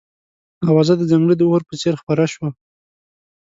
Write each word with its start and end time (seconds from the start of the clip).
اوازه 0.69 0.93
د 0.97 1.01
ځنګله 1.11 1.35
د 1.37 1.41
اور 1.51 1.61
په 1.67 1.73
څېر 1.81 1.93
خپره 2.01 2.23
شوه. 2.33 2.49